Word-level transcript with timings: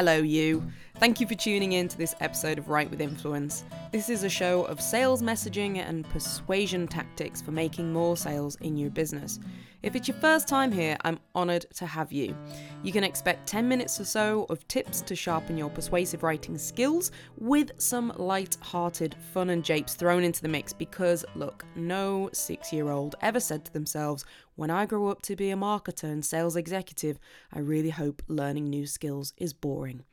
Hello, 0.00 0.16
you. 0.16 0.72
Thank 1.00 1.18
you 1.18 1.26
for 1.26 1.34
tuning 1.34 1.72
in 1.72 1.88
to 1.88 1.96
this 1.96 2.14
episode 2.20 2.58
of 2.58 2.68
Write 2.68 2.90
with 2.90 3.00
Influence. 3.00 3.64
This 3.90 4.10
is 4.10 4.22
a 4.22 4.28
show 4.28 4.64
of 4.64 4.82
sales 4.82 5.22
messaging 5.22 5.78
and 5.78 6.06
persuasion 6.10 6.86
tactics 6.86 7.40
for 7.40 7.52
making 7.52 7.90
more 7.90 8.18
sales 8.18 8.56
in 8.56 8.76
your 8.76 8.90
business. 8.90 9.40
If 9.82 9.96
it's 9.96 10.08
your 10.08 10.18
first 10.18 10.46
time 10.46 10.70
here, 10.70 10.98
I'm 11.02 11.18
honoured 11.34 11.64
to 11.76 11.86
have 11.86 12.12
you. 12.12 12.36
You 12.82 12.92
can 12.92 13.02
expect 13.02 13.48
10 13.48 13.66
minutes 13.66 13.98
or 13.98 14.04
so 14.04 14.44
of 14.50 14.68
tips 14.68 15.00
to 15.00 15.16
sharpen 15.16 15.56
your 15.56 15.70
persuasive 15.70 16.22
writing 16.22 16.58
skills 16.58 17.12
with 17.38 17.70
some 17.78 18.12
light 18.18 18.58
hearted 18.60 19.16
fun 19.32 19.48
and 19.48 19.64
japes 19.64 19.94
thrown 19.94 20.22
into 20.22 20.42
the 20.42 20.48
mix 20.48 20.74
because, 20.74 21.24
look, 21.34 21.64
no 21.76 22.28
six 22.34 22.74
year 22.74 22.90
old 22.90 23.14
ever 23.22 23.40
said 23.40 23.64
to 23.64 23.72
themselves, 23.72 24.26
when 24.56 24.70
I 24.70 24.84
grow 24.84 25.08
up 25.08 25.22
to 25.22 25.34
be 25.34 25.50
a 25.50 25.56
marketer 25.56 26.12
and 26.12 26.22
sales 26.22 26.56
executive, 26.56 27.18
I 27.54 27.60
really 27.60 27.88
hope 27.88 28.20
learning 28.28 28.68
new 28.68 28.86
skills 28.86 29.32
is 29.38 29.54
boring. 29.54 30.04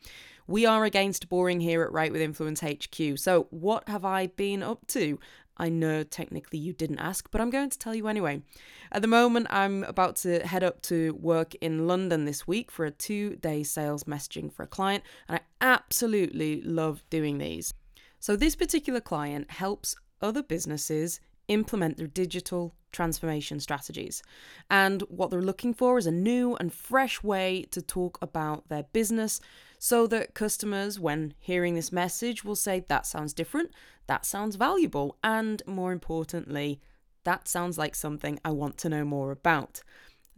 We 0.50 0.66
are 0.66 0.86
against 0.86 1.28
boring 1.28 1.60
here 1.60 1.84
at 1.84 1.92
Write 1.92 2.14
with 2.14 2.22
Influence 2.22 2.62
HQ. 2.62 3.18
So, 3.18 3.48
what 3.50 3.90
have 3.90 4.06
I 4.06 4.28
been 4.28 4.64
up 4.64 4.88
to? 4.88 5.20
I 5.58 5.68
know 5.68 6.04
technically 6.04 6.58
you 6.58 6.72
didn't 6.72 7.00
ask, 7.00 7.30
but 7.32 7.42
I'm 7.42 7.50
going 7.50 7.70
to 7.70 7.78
tell 7.78 7.94
you 7.94 8.08
anyway. 8.08 8.42
At 8.90 9.02
the 9.02 9.10
moment, 9.10 9.48
I'm 9.50 9.84
about 9.84 10.16
to 10.18 10.40
head 10.48 10.64
up 10.64 10.82
to 10.84 11.16
work 11.16 11.54
in 11.56 11.86
London 11.86 12.24
this 12.24 12.48
week 12.48 12.72
for 12.72 12.86
a 12.86 12.92
two 12.92 13.36
day 13.36 13.62
sales 13.62 14.06
messaging 14.06 14.50
for 14.50 14.64
a 14.64 14.68
client, 14.68 15.04
and 15.28 15.38
I 15.38 15.42
absolutely 15.60 16.62
love 16.62 17.04
doing 17.10 17.40
these. 17.40 17.74
So, 18.22 18.38
this 18.38 18.56
particular 18.56 19.02
client 19.02 19.52
helps 19.52 19.98
other 20.22 20.44
businesses 20.44 21.20
implement 21.50 21.98
their 21.98 22.08
digital 22.08 22.74
transformation 22.94 23.60
strategies. 23.60 24.24
And 24.70 25.02
what 25.10 25.30
they're 25.30 25.42
looking 25.42 25.74
for 25.74 25.98
is 25.98 26.08
a 26.08 26.12
new 26.12 26.56
and 26.56 26.74
fresh 26.74 27.22
way 27.22 27.66
to 27.72 27.82
talk 27.82 28.18
about 28.22 28.70
their 28.70 28.84
business 28.84 29.42
so 29.80 30.08
that 30.08 30.34
customers, 30.34 31.00
when 31.00 31.34
hearing 31.40 31.76
this 31.76 31.92
message, 31.92 32.44
will 32.44 32.56
say, 32.56 32.86
That 32.88 33.06
sounds 33.06 33.34
different, 33.34 33.72
that 34.08 34.26
sounds 34.26 34.56
valuable, 34.56 35.18
and 35.24 35.62
more 35.66 35.92
importantly, 35.92 36.80
that 37.24 37.48
sounds 37.48 37.78
like 37.78 37.96
something 37.96 38.40
I 38.46 38.52
want 38.52 38.78
to 38.80 38.90
know 38.90 39.04
more 39.04 39.32
about. 39.32 39.82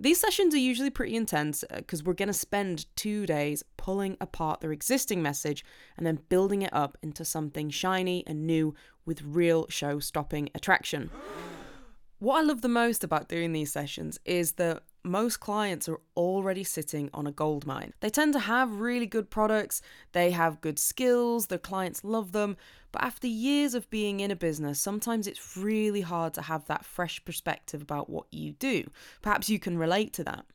These 0.01 0.21
sessions 0.21 0.55
are 0.55 0.59
usually 0.59 0.89
pretty 0.89 1.15
intense 1.15 1.65
because 1.75 1.99
uh, 1.99 2.03
we're 2.05 2.13
going 2.13 2.27
to 2.27 2.33
spend 2.33 2.85
two 2.95 3.25
days 3.25 3.63
pulling 3.75 4.15
apart 4.21 4.61
their 4.61 4.71
existing 4.71 5.21
message 5.21 5.65
and 5.97 6.07
then 6.07 6.21
building 6.29 6.61
it 6.61 6.73
up 6.73 6.97
into 7.03 7.25
something 7.25 7.69
shiny 7.69 8.23
and 8.25 8.47
new 8.47 8.73
with 9.05 9.21
real 9.21 9.67
show 9.69 9.99
stopping 9.99 10.49
attraction. 10.55 11.11
What 12.19 12.37
I 12.37 12.41
love 12.43 12.61
the 12.61 12.69
most 12.69 13.03
about 13.03 13.27
doing 13.27 13.51
these 13.51 13.73
sessions 13.73 14.19
is 14.23 14.53
that 14.53 14.83
most 15.03 15.39
clients 15.39 15.87
are 15.87 15.99
already 16.15 16.63
sitting 16.63 17.09
on 17.13 17.25
a 17.25 17.31
gold 17.31 17.65
mine. 17.65 17.93
They 17.99 18.09
tend 18.09 18.33
to 18.33 18.39
have 18.39 18.79
really 18.79 19.05
good 19.05 19.29
products, 19.29 19.81
they 20.11 20.31
have 20.31 20.61
good 20.61 20.79
skills, 20.79 21.47
their 21.47 21.57
clients 21.57 22.03
love 22.03 22.31
them, 22.31 22.57
but 22.91 23.03
after 23.03 23.27
years 23.27 23.73
of 23.73 23.89
being 23.89 24.19
in 24.19 24.31
a 24.31 24.35
business, 24.35 24.79
sometimes 24.79 25.27
it's 25.27 25.55
really 25.55 26.01
hard 26.01 26.33
to 26.35 26.41
have 26.41 26.65
that 26.65 26.85
fresh 26.85 27.23
perspective 27.23 27.81
about 27.81 28.09
what 28.09 28.25
you 28.31 28.53
do. 28.53 28.89
Perhaps 29.21 29.49
you 29.49 29.59
can 29.59 29.77
relate 29.77 30.13
to 30.13 30.23
that. 30.23 30.45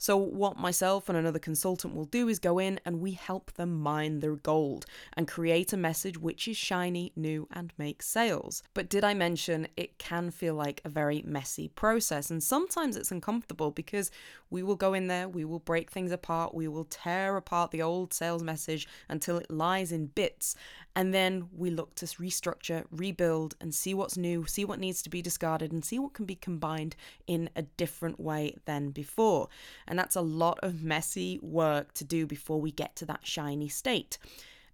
So, 0.00 0.16
what 0.16 0.56
myself 0.56 1.10
and 1.10 1.18
another 1.18 1.38
consultant 1.38 1.94
will 1.94 2.06
do 2.06 2.26
is 2.26 2.38
go 2.38 2.58
in 2.58 2.80
and 2.86 3.02
we 3.02 3.12
help 3.12 3.52
them 3.52 3.78
mine 3.78 4.20
their 4.20 4.34
gold 4.34 4.86
and 5.12 5.28
create 5.28 5.74
a 5.74 5.76
message 5.76 6.16
which 6.16 6.48
is 6.48 6.56
shiny, 6.56 7.12
new, 7.16 7.46
and 7.52 7.70
makes 7.76 8.08
sales. 8.08 8.62
But 8.72 8.88
did 8.88 9.04
I 9.04 9.12
mention 9.12 9.68
it 9.76 9.98
can 9.98 10.30
feel 10.30 10.54
like 10.54 10.80
a 10.86 10.88
very 10.88 11.22
messy 11.26 11.68
process? 11.68 12.30
And 12.30 12.42
sometimes 12.42 12.96
it's 12.96 13.12
uncomfortable 13.12 13.72
because 13.72 14.10
we 14.48 14.62
will 14.62 14.74
go 14.74 14.94
in 14.94 15.06
there, 15.08 15.28
we 15.28 15.44
will 15.44 15.58
break 15.58 15.90
things 15.90 16.12
apart, 16.12 16.54
we 16.54 16.66
will 16.66 16.84
tear 16.84 17.36
apart 17.36 17.70
the 17.70 17.82
old 17.82 18.14
sales 18.14 18.42
message 18.42 18.88
until 19.10 19.36
it 19.36 19.50
lies 19.50 19.92
in 19.92 20.06
bits. 20.06 20.54
And 20.96 21.14
then 21.14 21.48
we 21.56 21.70
look 21.70 21.94
to 21.96 22.06
restructure, 22.06 22.84
rebuild, 22.90 23.54
and 23.60 23.74
see 23.74 23.94
what's 23.94 24.16
new, 24.16 24.46
see 24.46 24.64
what 24.64 24.80
needs 24.80 25.02
to 25.02 25.10
be 25.10 25.22
discarded, 25.22 25.72
and 25.72 25.84
see 25.84 25.98
what 25.98 26.14
can 26.14 26.24
be 26.24 26.34
combined 26.34 26.96
in 27.26 27.48
a 27.54 27.62
different 27.62 28.18
way 28.18 28.56
than 28.64 28.90
before. 28.90 29.48
And 29.86 29.98
that's 29.98 30.16
a 30.16 30.20
lot 30.20 30.58
of 30.62 30.82
messy 30.82 31.38
work 31.42 31.94
to 31.94 32.04
do 32.04 32.26
before 32.26 32.60
we 32.60 32.72
get 32.72 32.96
to 32.96 33.06
that 33.06 33.26
shiny 33.26 33.68
state. 33.68 34.18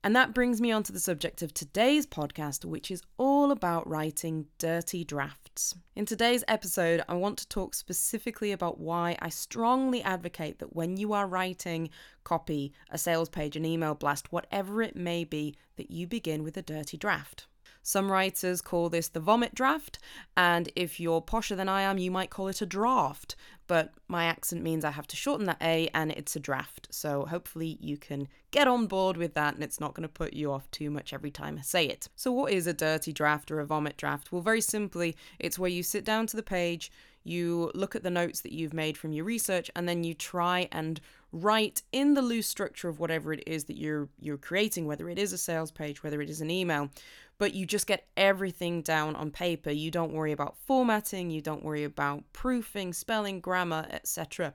And 0.06 0.14
that 0.14 0.32
brings 0.32 0.60
me 0.60 0.70
on 0.70 0.84
to 0.84 0.92
the 0.92 1.00
subject 1.00 1.42
of 1.42 1.52
today's 1.52 2.06
podcast, 2.06 2.64
which 2.64 2.92
is 2.92 3.02
all 3.18 3.50
about 3.50 3.88
writing 3.88 4.46
dirty 4.56 5.02
drafts. 5.02 5.74
In 5.96 6.06
today's 6.06 6.44
episode, 6.46 7.02
I 7.08 7.14
want 7.14 7.38
to 7.38 7.48
talk 7.48 7.74
specifically 7.74 8.52
about 8.52 8.78
why 8.78 9.16
I 9.20 9.30
strongly 9.30 10.04
advocate 10.04 10.60
that 10.60 10.76
when 10.76 10.96
you 10.96 11.12
are 11.12 11.26
writing 11.26 11.90
copy, 12.22 12.72
a 12.88 12.98
sales 12.98 13.28
page, 13.28 13.56
an 13.56 13.64
email 13.64 13.96
blast, 13.96 14.30
whatever 14.30 14.80
it 14.80 14.94
may 14.94 15.24
be, 15.24 15.56
that 15.74 15.90
you 15.90 16.06
begin 16.06 16.44
with 16.44 16.56
a 16.56 16.62
dirty 16.62 16.96
draft. 16.96 17.48
Some 17.82 18.10
writers 18.10 18.60
call 18.62 18.88
this 18.88 19.08
the 19.08 19.18
vomit 19.18 19.56
draft, 19.56 19.98
and 20.36 20.70
if 20.76 21.00
you're 21.00 21.22
posher 21.22 21.56
than 21.56 21.68
I 21.68 21.82
am, 21.82 21.98
you 21.98 22.12
might 22.12 22.30
call 22.30 22.46
it 22.46 22.62
a 22.62 22.66
draft. 22.66 23.34
But 23.66 23.92
my 24.08 24.24
accent 24.24 24.62
means 24.62 24.84
I 24.84 24.90
have 24.90 25.06
to 25.08 25.16
shorten 25.16 25.46
that 25.46 25.60
A 25.60 25.88
and 25.92 26.12
it's 26.12 26.36
a 26.36 26.40
draft. 26.40 26.88
So 26.90 27.26
hopefully 27.26 27.78
you 27.80 27.96
can 27.96 28.28
get 28.50 28.68
on 28.68 28.86
board 28.86 29.16
with 29.16 29.34
that 29.34 29.54
and 29.54 29.62
it's 29.62 29.80
not 29.80 29.94
going 29.94 30.02
to 30.02 30.08
put 30.08 30.32
you 30.32 30.52
off 30.52 30.70
too 30.70 30.90
much 30.90 31.12
every 31.12 31.30
time 31.30 31.58
I 31.58 31.62
say 31.62 31.86
it. 31.86 32.08
So, 32.14 32.30
what 32.32 32.52
is 32.52 32.66
a 32.66 32.72
dirty 32.72 33.12
draft 33.12 33.50
or 33.50 33.60
a 33.60 33.66
vomit 33.66 33.96
draft? 33.96 34.30
Well, 34.30 34.42
very 34.42 34.60
simply, 34.60 35.16
it's 35.38 35.58
where 35.58 35.70
you 35.70 35.82
sit 35.82 36.04
down 36.04 36.26
to 36.28 36.36
the 36.36 36.42
page, 36.42 36.92
you 37.24 37.72
look 37.74 37.96
at 37.96 38.02
the 38.02 38.10
notes 38.10 38.40
that 38.42 38.52
you've 38.52 38.72
made 38.72 38.96
from 38.96 39.12
your 39.12 39.24
research, 39.24 39.70
and 39.74 39.88
then 39.88 40.04
you 40.04 40.14
try 40.14 40.68
and 40.70 41.00
write 41.32 41.82
in 41.92 42.14
the 42.14 42.22
loose 42.22 42.46
structure 42.46 42.88
of 42.88 42.98
whatever 42.98 43.32
it 43.32 43.42
is 43.46 43.64
that 43.64 43.76
you're 43.76 44.08
you're 44.18 44.38
creating, 44.38 44.86
whether 44.86 45.08
it 45.08 45.18
is 45.18 45.32
a 45.32 45.38
sales 45.38 45.70
page, 45.70 46.02
whether 46.02 46.20
it 46.20 46.30
is 46.30 46.40
an 46.40 46.50
email, 46.50 46.90
but 47.38 47.54
you 47.54 47.66
just 47.66 47.86
get 47.86 48.06
everything 48.16 48.82
down 48.82 49.16
on 49.16 49.30
paper. 49.30 49.70
You 49.70 49.90
don't 49.90 50.12
worry 50.12 50.32
about 50.32 50.56
formatting, 50.56 51.30
you 51.30 51.40
don't 51.40 51.64
worry 51.64 51.84
about 51.84 52.24
proofing, 52.32 52.92
spelling, 52.92 53.40
grammar, 53.40 53.86
etc. 53.90 54.54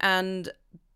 And 0.00 0.50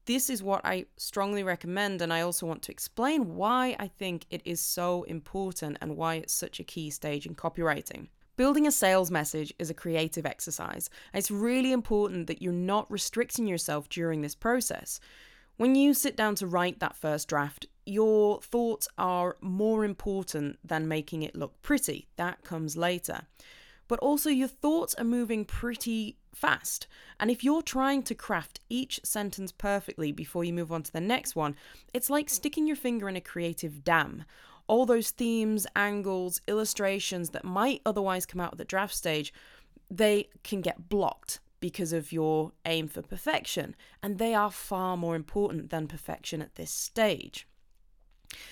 this 0.06 0.30
is 0.30 0.42
what 0.42 0.64
I 0.64 0.86
strongly 0.96 1.42
recommend, 1.42 2.00
and 2.00 2.12
I 2.12 2.20
also 2.20 2.46
want 2.46 2.62
to 2.62 2.72
explain 2.72 3.34
why 3.34 3.76
I 3.80 3.88
think 3.88 4.26
it 4.30 4.40
is 4.44 4.60
so 4.60 5.02
important 5.04 5.78
and 5.80 5.96
why 5.96 6.14
it's 6.16 6.32
such 6.32 6.60
a 6.60 6.64
key 6.64 6.90
stage 6.90 7.26
in 7.26 7.34
copywriting. 7.34 8.08
Building 8.36 8.66
a 8.66 8.72
sales 8.72 9.10
message 9.10 9.54
is 9.58 9.70
a 9.70 9.74
creative 9.74 10.26
exercise. 10.26 10.90
and 11.12 11.18
It's 11.18 11.30
really 11.30 11.72
important 11.72 12.26
that 12.26 12.42
you're 12.42 12.52
not 12.52 12.90
restricting 12.90 13.46
yourself 13.46 13.88
during 13.88 14.20
this 14.20 14.34
process. 14.34 15.00
When 15.56 15.74
you 15.74 15.94
sit 15.94 16.16
down 16.16 16.34
to 16.36 16.46
write 16.46 16.78
that 16.80 16.96
first 16.96 17.28
draft, 17.28 17.64
your 17.86 18.42
thoughts 18.42 18.88
are 18.98 19.36
more 19.40 19.86
important 19.86 20.58
than 20.62 20.86
making 20.86 21.22
it 21.22 21.34
look 21.34 21.62
pretty. 21.62 22.08
That 22.16 22.44
comes 22.44 22.76
later. 22.76 23.22
But 23.88 24.00
also, 24.00 24.28
your 24.28 24.48
thoughts 24.48 24.94
are 24.96 25.04
moving 25.04 25.46
pretty 25.46 26.18
fast. 26.34 26.86
And 27.18 27.30
if 27.30 27.42
you're 27.42 27.62
trying 27.62 28.02
to 28.02 28.14
craft 28.14 28.60
each 28.68 29.00
sentence 29.02 29.50
perfectly 29.50 30.12
before 30.12 30.44
you 30.44 30.52
move 30.52 30.72
on 30.72 30.82
to 30.82 30.92
the 30.92 31.00
next 31.00 31.36
one, 31.36 31.56
it's 31.94 32.10
like 32.10 32.28
sticking 32.28 32.66
your 32.66 32.76
finger 32.76 33.08
in 33.08 33.16
a 33.16 33.20
creative 33.22 33.82
dam 33.82 34.24
all 34.68 34.86
those 34.86 35.10
themes, 35.10 35.66
angles, 35.76 36.40
illustrations 36.46 37.30
that 37.30 37.44
might 37.44 37.82
otherwise 37.86 38.26
come 38.26 38.40
out 38.40 38.52
at 38.52 38.58
the 38.58 38.64
draft 38.64 38.94
stage, 38.94 39.32
they 39.90 40.28
can 40.42 40.60
get 40.60 40.88
blocked 40.88 41.40
because 41.60 41.92
of 41.92 42.12
your 42.12 42.52
aim 42.64 42.88
for 42.88 43.02
perfection. 43.02 43.74
And 44.02 44.18
they 44.18 44.34
are 44.34 44.50
far 44.50 44.96
more 44.96 45.16
important 45.16 45.70
than 45.70 45.86
perfection 45.86 46.42
at 46.42 46.56
this 46.56 46.70
stage. 46.70 47.46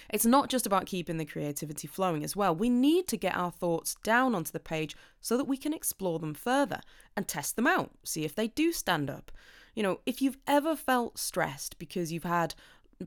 It's 0.08 0.24
not 0.24 0.48
just 0.48 0.66
about 0.66 0.86
keeping 0.86 1.18
the 1.18 1.24
creativity 1.24 1.86
flowing 1.86 2.24
as 2.24 2.36
well. 2.36 2.54
We 2.54 2.70
need 2.70 3.08
to 3.08 3.16
get 3.16 3.36
our 3.36 3.50
thoughts 3.50 3.96
down 4.02 4.34
onto 4.34 4.52
the 4.52 4.60
page 4.60 4.96
so 5.20 5.36
that 5.36 5.48
we 5.48 5.56
can 5.56 5.74
explore 5.74 6.18
them 6.18 6.34
further 6.34 6.80
and 7.16 7.26
test 7.26 7.56
them 7.56 7.66
out, 7.66 7.90
see 8.04 8.24
if 8.24 8.34
they 8.34 8.48
do 8.48 8.72
stand 8.72 9.10
up. 9.10 9.32
You 9.74 9.82
know, 9.82 10.00
if 10.06 10.22
you've 10.22 10.38
ever 10.46 10.76
felt 10.76 11.18
stressed 11.18 11.78
because 11.78 12.12
you've 12.12 12.24
had 12.24 12.54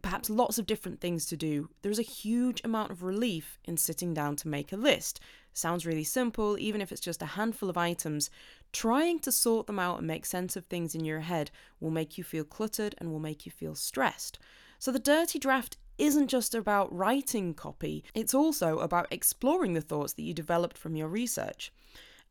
perhaps 0.01 0.29
lots 0.29 0.57
of 0.57 0.65
different 0.65 0.99
things 0.99 1.25
to 1.27 1.37
do, 1.37 1.69
there's 1.81 1.99
a 1.99 2.03
huge 2.03 2.61
amount 2.63 2.91
of 2.91 3.03
relief 3.03 3.59
in 3.65 3.77
sitting 3.77 4.13
down 4.13 4.35
to 4.37 4.47
make 4.47 4.71
a 4.71 4.77
list. 4.77 5.19
Sounds 5.53 5.85
really 5.85 6.03
simple, 6.03 6.57
even 6.59 6.81
if 6.81 6.91
it's 6.91 7.01
just 7.01 7.21
a 7.21 7.25
handful 7.37 7.69
of 7.69 7.77
items. 7.77 8.29
Trying 8.73 9.19
to 9.19 9.31
sort 9.31 9.67
them 9.67 9.79
out 9.79 9.97
and 9.97 10.07
make 10.07 10.25
sense 10.25 10.55
of 10.55 10.65
things 10.65 10.93
in 10.93 11.03
your 11.03 11.21
head 11.21 11.51
will 11.79 11.91
make 11.91 12.17
you 12.17 12.23
feel 12.23 12.43
cluttered 12.43 12.95
and 12.97 13.11
will 13.11 13.19
make 13.19 13.45
you 13.45 13.51
feel 13.51 13.75
stressed. 13.75 14.37
So, 14.79 14.91
the 14.91 14.99
dirty 14.99 15.39
draft 15.39 15.77
isn't 15.97 16.27
just 16.27 16.53
about 16.53 16.95
writing 16.95 17.55
copy, 17.55 18.03
it's 18.13 18.33
also 18.35 18.79
about 18.79 19.07
exploring 19.09 19.73
the 19.73 19.81
thoughts 19.81 20.13
that 20.13 20.21
you 20.21 20.33
developed 20.33 20.77
from 20.77 20.95
your 20.95 21.07
research. 21.07 21.71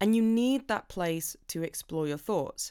And 0.00 0.14
you 0.14 0.22
need 0.22 0.68
that 0.68 0.88
place 0.88 1.36
to 1.48 1.62
explore 1.62 2.06
your 2.06 2.18
thoughts. 2.18 2.70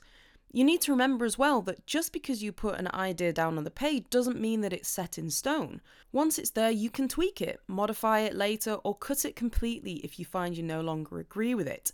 You 0.51 0.63
need 0.63 0.81
to 0.81 0.91
remember 0.91 1.25
as 1.25 1.37
well 1.37 1.61
that 1.63 1.85
just 1.85 2.13
because 2.13 2.41
you 2.41 2.51
put 2.51 2.79
an 2.79 2.89
idea 2.93 3.33
down 3.33 3.57
on 3.57 3.65
the 3.65 3.71
page 3.71 4.05
doesn't 4.09 4.39
mean 4.39 4.61
that 4.61 4.71
it's 4.71 4.87
set 4.87 5.17
in 5.17 5.29
stone. 5.29 5.81
Once 6.11 6.39
it's 6.39 6.51
there, 6.51 6.71
you 6.71 6.89
can 6.89 7.07
tweak 7.07 7.41
it, 7.41 7.59
modify 7.67 8.19
it 8.19 8.35
later, 8.35 8.75
or 8.85 8.95
cut 8.95 9.25
it 9.25 9.35
completely 9.35 9.95
if 10.03 10.17
you 10.17 10.23
find 10.23 10.55
you 10.55 10.63
no 10.63 10.79
longer 10.81 11.19
agree 11.19 11.53
with 11.53 11.67
it. 11.67 11.91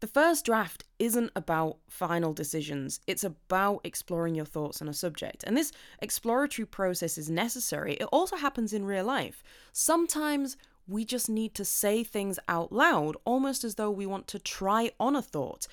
The 0.00 0.08
first 0.08 0.44
draft 0.44 0.84
isn't 0.98 1.30
about 1.36 1.78
final 1.88 2.32
decisions, 2.34 3.00
it's 3.06 3.24
about 3.24 3.80
exploring 3.84 4.34
your 4.34 4.44
thoughts 4.44 4.82
on 4.82 4.88
a 4.88 4.92
subject. 4.92 5.44
And 5.44 5.56
this 5.56 5.72
exploratory 6.00 6.66
process 6.66 7.16
is 7.16 7.30
necessary. 7.30 7.94
It 7.94 8.08
also 8.12 8.36
happens 8.36 8.72
in 8.72 8.84
real 8.84 9.04
life. 9.04 9.42
Sometimes 9.72 10.56
we 10.86 11.04
just 11.04 11.30
need 11.30 11.54
to 11.54 11.64
say 11.64 12.04
things 12.04 12.38
out 12.48 12.72
loud, 12.72 13.16
almost 13.24 13.64
as 13.64 13.76
though 13.76 13.90
we 13.90 14.04
want 14.04 14.26
to 14.28 14.38
try 14.38 14.90
on 15.00 15.16
a 15.16 15.22
thought. 15.22 15.66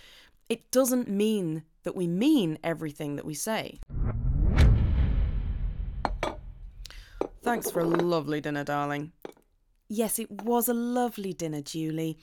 It 0.48 0.72
doesn't 0.72 1.10
mean 1.10 1.63
that 1.83 1.95
we 1.95 2.07
mean 2.07 2.57
everything 2.63 3.16
that 3.16 3.25
we 3.25 3.33
say. 3.33 3.80
Thanks 7.44 7.72
for 7.72 7.80
a 7.80 7.86
lovely 7.86 8.39
dinner, 8.39 8.63
darling. 8.63 9.12
Yes, 9.88 10.19
it 10.19 10.30
was 10.31 10.69
a 10.69 10.74
lovely 10.74 11.33
dinner, 11.33 11.62
Julie. 11.62 12.18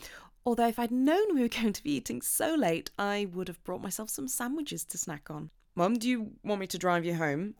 Although, 0.47 0.69
if 0.69 0.79
I'd 0.79 0.91
known 0.91 1.35
we 1.35 1.43
were 1.43 1.49
going 1.61 1.73
to 1.73 1.83
be 1.83 1.93
eating 1.93 2.23
so 2.23 2.55
late, 2.55 2.91
I 2.99 3.29
would 3.33 3.49
have 3.49 3.63
brought 3.65 3.83
myself 3.83 4.11
some 4.11 4.29
sandwiches 4.29 4.85
to 4.87 4.99
snack 4.99 5.31
on. 5.31 5.51
Mum, 5.75 5.99
do 5.99 6.09
you 6.09 6.33
want 6.43 6.61
me 6.61 6.67
to 6.69 6.79
drive 6.79 7.05
you 7.05 7.15
home? 7.15 7.55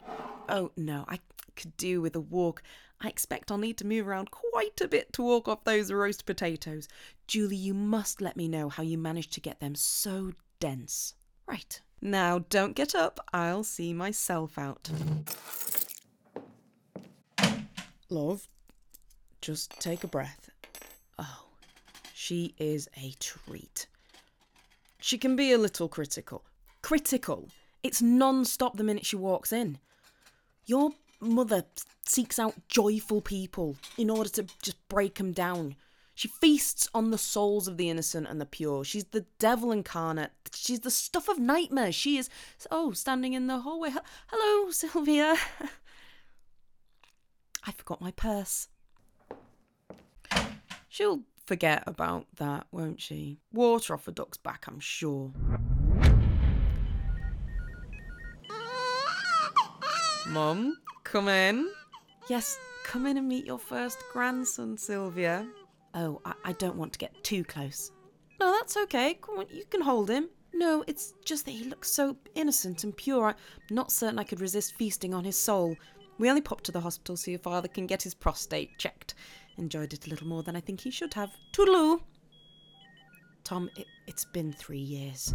Oh, 0.49 0.71
no, 0.77 1.05
I 1.09 1.21
could 1.57 1.77
do 1.77 2.01
with 2.01 2.17
a 2.17 2.21
walk. 2.21 2.63
I 3.01 3.09
expect 3.09 3.51
I'll 3.51 3.59
need 3.59 3.77
to 3.79 3.87
move 3.87 4.09
around 4.09 4.31
quite 4.31 4.81
a 4.81 4.89
bit 4.89 5.13
to 5.13 5.23
walk 5.23 5.47
off 5.47 5.65
those 5.65 5.93
roast 5.93 6.27
potatoes. 6.27 6.89
Julie, 7.27 7.57
you 7.57 7.75
must 7.75 8.21
let 8.21 8.37
me 8.37 8.49
know 8.49 8.69
how 8.69 8.83
you 8.83 8.99
managed 8.99 9.35
to 9.35 9.41
get 9.41 9.61
them 9.61 9.75
so 9.75 10.33
dense. 10.59 11.15
Right. 11.47 11.81
Now, 12.01 12.41
don't 12.51 12.77
get 12.77 12.95
up. 12.95 13.19
I'll 13.33 13.65
see 13.65 13.93
myself 13.93 14.59
out. 14.59 14.91
Love, 18.11 18.49
just 19.41 19.79
take 19.81 20.05
a 20.05 20.09
breath. 20.09 20.51
Oh, 21.19 21.45
she 22.15 22.55
is 22.59 22.89
a 22.97 23.13
treat. 23.21 23.87
She 25.01 25.19
can 25.19 25.37
be 25.37 25.53
a 25.53 25.59
little 25.59 25.89
critical. 25.89 26.45
Critical. 26.83 27.49
It's 27.83 28.01
non 28.01 28.45
stop 28.45 28.77
the 28.77 28.85
minute 28.85 29.07
she 29.07 29.17
walks 29.17 29.53
in. 29.53 29.79
Your 30.67 30.93
mother 31.21 31.65
seeks 32.07 32.39
out 32.39 32.55
joyful 32.69 33.21
people 33.21 33.77
in 33.97 34.11
order 34.11 34.31
to 34.31 34.47
just 34.63 34.77
break 34.89 35.17
them 35.17 35.33
down. 35.33 35.77
She 36.19 36.27
feasts 36.27 36.89
on 36.93 37.13
the 37.13 37.17
souls 37.17 37.69
of 37.69 37.77
the 37.77 37.89
innocent 37.89 38.27
and 38.27 38.41
the 38.41 38.45
pure. 38.45 38.83
She's 38.83 39.05
the 39.05 39.25
devil 39.39 39.71
incarnate. 39.71 40.33
She's 40.53 40.81
the 40.81 40.91
stuff 40.91 41.29
of 41.29 41.39
nightmares. 41.39 41.95
She 41.95 42.19
is. 42.19 42.29
Oh, 42.73 42.91
standing 42.91 43.35
in 43.35 43.47
the 43.47 43.61
hallway. 43.61 43.91
Hello, 44.27 44.69
Sylvia. 44.73 45.37
I 47.65 47.71
forgot 47.71 48.01
my 48.01 48.11
purse. 48.11 48.67
She'll 50.89 51.21
forget 51.47 51.85
about 51.87 52.27
that, 52.39 52.67
won't 52.73 53.01
she? 53.01 53.39
Water 53.53 53.95
off 53.95 54.09
a 54.09 54.11
duck's 54.11 54.39
back, 54.39 54.65
I'm 54.67 54.81
sure. 54.81 55.31
Mum, 60.27 60.79
come 61.05 61.29
in. 61.29 61.71
Yes, 62.29 62.59
come 62.83 63.07
in 63.07 63.19
and 63.19 63.29
meet 63.29 63.47
your 63.47 63.61
first 63.61 63.99
grandson, 64.13 64.77
Sylvia. 64.77 65.47
Oh, 65.95 66.21
I, 66.25 66.33
I 66.45 66.53
don't 66.53 66.77
want 66.77 66.93
to 66.93 66.99
get 66.99 67.23
too 67.25 67.45
close. 67.45 67.93
No, 68.41 68.53
that's 68.53 68.77
okay. 68.77 69.15
Come 69.15 69.39
on, 69.39 69.47
you 69.51 69.65
can 69.65 69.81
hold 69.81 70.11
him. 70.11 70.29
No, 70.55 70.85
it's 70.87 71.15
just 71.25 71.45
that 71.45 71.53
he 71.53 71.65
looks 71.65 71.91
so 71.91 72.17
innocent 72.35 72.85
and 72.85 72.97
pure. 72.97 73.29
I'm 73.29 73.35
not 73.71 73.93
certain 73.93 74.19
I 74.19 74.25
could 74.25 74.41
resist 74.41 74.77
feasting 74.77 75.15
on 75.15 75.25
his 75.25 75.39
soul. 75.39 75.77
We 76.19 76.29
only 76.29 76.41
popped 76.41 76.65
to 76.65 76.73
the 76.73 76.81
hospital 76.81 77.17
so 77.17 77.31
your 77.31 77.39
father 77.41 77.69
can 77.69 77.87
get 77.87 78.03
his 78.03 78.15
prostate 78.15 78.79
checked. 78.79 79.15
Enjoyed 79.57 79.93
it 79.93 80.07
a 80.07 80.11
little 80.11 80.27
more 80.27 80.43
than 80.43 80.57
I 80.57 80.61
think 80.61 80.81
he 80.81 80.91
should 80.91 81.15
have. 81.15 81.31
Toodaloo! 81.53 82.01
Tom, 83.45 83.71
it, 83.77 83.87
it's 84.07 84.25
been 84.25 84.53
three 84.53 84.79
years. 84.79 85.35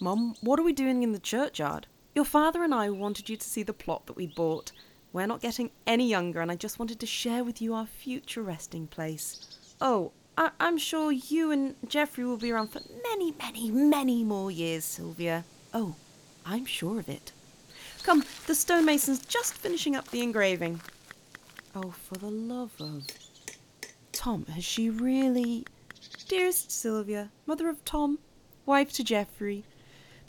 Mom, 0.00 0.34
what 0.40 0.58
are 0.58 0.62
we 0.62 0.72
doing 0.72 1.02
in 1.02 1.12
the 1.12 1.18
churchyard? 1.18 1.86
Your 2.14 2.24
father 2.24 2.64
and 2.64 2.74
I 2.74 2.90
wanted 2.90 3.28
you 3.28 3.36
to 3.36 3.46
see 3.46 3.62
the 3.62 3.72
plot 3.72 4.06
that 4.06 4.16
we 4.16 4.26
bought. 4.26 4.72
We're 5.12 5.26
not 5.26 5.40
getting 5.40 5.70
any 5.86 6.08
younger, 6.08 6.40
and 6.40 6.50
I 6.50 6.56
just 6.56 6.78
wanted 6.78 7.00
to 7.00 7.06
share 7.06 7.42
with 7.42 7.60
you 7.60 7.74
our 7.74 7.86
future 7.86 8.42
resting 8.42 8.86
place. 8.86 9.58
Oh, 9.80 10.12
I- 10.38 10.52
am 10.60 10.78
sure 10.78 11.10
you 11.10 11.50
and 11.50 11.74
Geoffrey 11.86 12.24
will 12.24 12.36
be 12.36 12.52
around 12.52 12.68
for 12.68 12.80
many, 13.02 13.32
many, 13.32 13.70
many 13.70 14.22
more 14.24 14.50
years, 14.50 14.84
Sylvia. 14.84 15.44
Oh, 15.74 15.96
I'm 16.46 16.64
sure 16.64 16.98
of 17.00 17.08
it. 17.08 17.32
Come, 18.04 18.24
the 18.46 18.54
stonemason's 18.54 19.26
just 19.26 19.54
finishing 19.54 19.96
up 19.96 20.08
the 20.08 20.22
engraving. 20.22 20.80
Oh, 21.74 21.90
for 21.90 22.14
the 22.14 22.30
love 22.30 22.72
of. 22.80 23.06
Tom, 24.12 24.46
has 24.46 24.64
she 24.64 24.90
really. 24.90 25.66
Dearest 26.28 26.70
Sylvia, 26.70 27.30
mother 27.46 27.68
of 27.68 27.84
Tom, 27.84 28.18
wife 28.64 28.92
to 28.92 29.04
Geoffrey, 29.04 29.64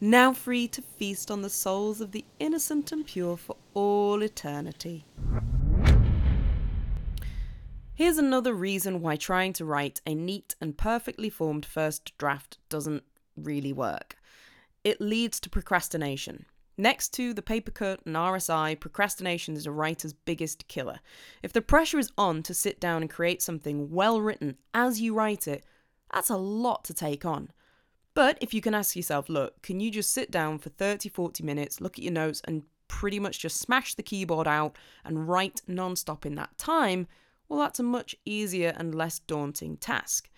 now 0.04 0.34
free 0.34 0.68
to 0.68 0.82
feast 0.82 1.30
on 1.30 1.44
the 1.44 1.50
souls 1.50 2.02
of 2.02 2.12
the 2.12 2.26
innocent 2.40 2.92
and 2.92 3.06
pure 3.06 3.38
for 3.38 3.56
all 3.76 4.24
eternity. 4.24 5.06
Here's 7.94 8.18
another 8.18 8.56
reason 8.56 9.02
why 9.02 9.16
trying 9.16 9.54
to 9.54 9.66
write 9.66 10.02
a 10.08 10.16
neat 10.16 10.56
and 10.60 10.76
perfectly 10.76 11.30
formed 11.30 11.68
first 11.68 12.18
draft 12.18 12.58
doesn't 12.68 13.04
really 13.38 13.72
work. 13.72 14.18
It 14.84 15.00
leads 15.00 15.40
to 15.42 15.52
procrastination. 15.52 16.46
Next 16.80 17.10
to 17.14 17.32
the 17.32 17.44
paper 17.44 17.70
cut 17.70 18.00
and 18.04 18.16
RSI, 18.16 18.80
procrastination 18.80 19.56
is 19.56 19.68
a 19.68 19.72
writer's 19.72 20.14
biggest 20.14 20.68
killer. 20.68 21.00
If 21.44 21.54
the 21.54 21.62
pressure 21.62 22.00
is 22.00 22.12
on 22.18 22.42
to 22.44 22.56
sit 22.56 22.80
down 22.80 23.04
and 23.04 23.10
create 23.10 23.44
something 23.44 23.92
well 23.92 24.20
written 24.20 24.58
as 24.74 25.00
you 25.00 25.14
write 25.14 25.48
it, 25.48 25.64
that's 26.12 26.32
a 26.32 26.38
lot 26.38 26.84
to 26.86 26.96
take 26.96 27.24
on. 27.24 27.52
But 28.14 28.38
if 28.42 28.54
you 28.54 28.62
can 28.62 28.74
ask 28.74 28.96
yourself, 28.96 29.30
look, 29.30 29.62
can 29.62 29.80
you 29.80 29.90
just 29.90 30.12
sit 30.12 30.32
down 30.32 30.60
for 30.60 30.70
30, 30.70 31.10
40 31.10 31.44
minutes, 31.44 31.80
look 31.80 31.98
at 31.98 32.04
your 32.04 32.14
notes, 32.14 32.42
and 32.46 32.64
pretty 32.88 33.20
much 33.20 33.40
just 33.40 33.58
smash 33.58 33.96
the 33.96 34.04
keyboard 34.04 34.48
out 34.48 34.76
and 35.06 35.28
write 35.28 35.62
non 35.68 35.96
stop 35.96 36.26
in 36.26 36.36
that 36.36 36.58
time? 36.58 37.08
Well, 37.48 37.60
that's 37.60 37.80
a 37.80 37.84
much 37.84 38.16
easier 38.26 38.74
and 38.78 38.96
less 38.96 39.20
daunting 39.20 39.78
task. 39.78 40.30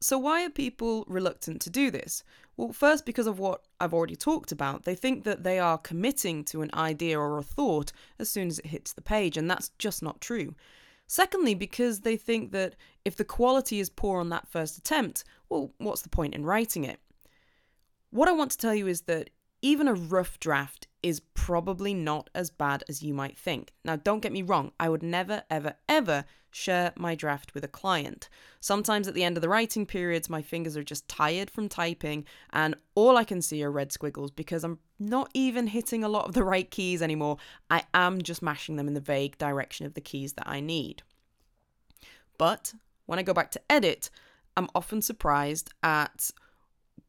So, 0.00 0.18
why 0.18 0.44
are 0.44 0.50
people 0.50 1.04
reluctant 1.08 1.62
to 1.62 1.70
do 1.70 1.90
this? 1.90 2.24
Well, 2.56 2.72
first, 2.72 3.06
because 3.06 3.26
of 3.26 3.38
what 3.38 3.62
I've 3.80 3.94
already 3.94 4.16
talked 4.16 4.52
about, 4.52 4.84
they 4.84 4.94
think 4.94 5.24
that 5.24 5.44
they 5.44 5.58
are 5.58 5.78
committing 5.78 6.44
to 6.44 6.60
an 6.60 6.70
idea 6.74 7.18
or 7.18 7.38
a 7.38 7.42
thought 7.42 7.90
as 8.18 8.28
soon 8.28 8.48
as 8.48 8.58
it 8.58 8.66
hits 8.66 8.92
the 8.92 9.00
page, 9.00 9.36
and 9.36 9.50
that's 9.50 9.70
just 9.78 10.02
not 10.02 10.20
true. 10.20 10.54
Secondly, 11.06 11.54
because 11.54 12.00
they 12.00 12.16
think 12.16 12.52
that 12.52 12.76
if 13.04 13.16
the 13.16 13.24
quality 13.24 13.80
is 13.80 13.90
poor 13.90 14.20
on 14.20 14.28
that 14.30 14.48
first 14.48 14.78
attempt, 14.78 15.24
well, 15.48 15.72
what's 15.78 16.02
the 16.02 16.08
point 16.08 16.34
in 16.34 16.44
writing 16.44 16.84
it? 16.84 17.00
What 18.14 18.28
I 18.28 18.32
want 18.32 18.52
to 18.52 18.58
tell 18.58 18.76
you 18.76 18.86
is 18.86 19.00
that 19.02 19.30
even 19.60 19.88
a 19.88 19.92
rough 19.92 20.38
draft 20.38 20.86
is 21.02 21.18
probably 21.18 21.94
not 21.94 22.30
as 22.32 22.48
bad 22.48 22.84
as 22.88 23.02
you 23.02 23.12
might 23.12 23.36
think. 23.36 23.72
Now, 23.84 23.96
don't 23.96 24.20
get 24.20 24.30
me 24.30 24.42
wrong, 24.42 24.70
I 24.78 24.88
would 24.88 25.02
never, 25.02 25.42
ever, 25.50 25.74
ever 25.88 26.24
share 26.52 26.92
my 26.94 27.16
draft 27.16 27.54
with 27.54 27.64
a 27.64 27.68
client. 27.68 28.28
Sometimes 28.60 29.08
at 29.08 29.14
the 29.14 29.24
end 29.24 29.36
of 29.36 29.40
the 29.40 29.48
writing 29.48 29.84
periods, 29.84 30.30
my 30.30 30.42
fingers 30.42 30.76
are 30.76 30.84
just 30.84 31.08
tired 31.08 31.50
from 31.50 31.68
typing, 31.68 32.24
and 32.52 32.76
all 32.94 33.16
I 33.16 33.24
can 33.24 33.42
see 33.42 33.64
are 33.64 33.70
red 33.72 33.90
squiggles 33.90 34.30
because 34.30 34.62
I'm 34.62 34.78
not 35.00 35.28
even 35.34 35.66
hitting 35.66 36.04
a 36.04 36.08
lot 36.08 36.26
of 36.26 36.34
the 36.34 36.44
right 36.44 36.70
keys 36.70 37.02
anymore. 37.02 37.38
I 37.68 37.82
am 37.94 38.22
just 38.22 38.42
mashing 38.42 38.76
them 38.76 38.86
in 38.86 38.94
the 38.94 39.00
vague 39.00 39.38
direction 39.38 39.86
of 39.86 39.94
the 39.94 40.00
keys 40.00 40.34
that 40.34 40.48
I 40.48 40.60
need. 40.60 41.02
But 42.38 42.74
when 43.06 43.18
I 43.18 43.22
go 43.22 43.34
back 43.34 43.50
to 43.50 43.60
edit, 43.68 44.08
I'm 44.56 44.68
often 44.72 45.02
surprised 45.02 45.70
at 45.82 46.30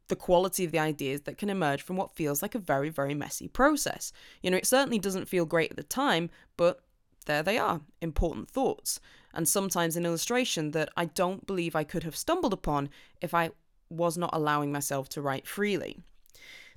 the 0.07 0.15
quality 0.15 0.63
of 0.65 0.71
the 0.71 0.79
ideas 0.79 1.21
that 1.21 1.37
can 1.37 1.49
emerge 1.49 1.81
from 1.81 1.95
what 1.95 2.15
feels 2.15 2.41
like 2.41 2.55
a 2.55 2.59
very, 2.59 2.89
very 2.89 3.13
messy 3.13 3.47
process. 3.47 4.11
You 4.41 4.51
know, 4.51 4.57
it 4.57 4.67
certainly 4.67 4.99
doesn't 4.99 5.27
feel 5.27 5.45
great 5.45 5.71
at 5.71 5.77
the 5.77 5.83
time, 5.83 6.29
but 6.57 6.81
there 7.25 7.43
they 7.43 7.57
are 7.57 7.81
important 8.01 8.49
thoughts, 8.49 8.99
and 9.33 9.47
sometimes 9.47 9.95
an 9.95 10.05
illustration 10.05 10.71
that 10.71 10.89
I 10.95 11.05
don't 11.05 11.47
believe 11.47 11.75
I 11.75 11.83
could 11.83 12.03
have 12.03 12.15
stumbled 12.15 12.53
upon 12.53 12.89
if 13.21 13.33
I 13.33 13.51
was 13.89 14.17
not 14.17 14.29
allowing 14.33 14.71
myself 14.71 15.09
to 15.09 15.21
write 15.21 15.47
freely. 15.47 15.99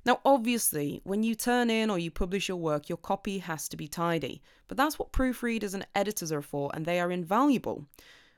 Now, 0.05 0.21
obviously, 0.23 1.01
when 1.03 1.23
you 1.23 1.35
turn 1.35 1.69
in 1.69 1.89
or 1.89 1.99
you 1.99 2.09
publish 2.09 2.47
your 2.47 2.57
work, 2.57 2.89
your 2.89 2.97
copy 2.97 3.39
has 3.39 3.67
to 3.69 3.77
be 3.77 3.87
tidy, 3.87 4.41
but 4.67 4.77
that's 4.77 4.97
what 4.97 5.11
proofreaders 5.11 5.73
and 5.73 5.85
editors 5.93 6.31
are 6.31 6.41
for, 6.41 6.71
and 6.73 6.85
they 6.85 6.99
are 6.99 7.11
invaluable. 7.11 7.85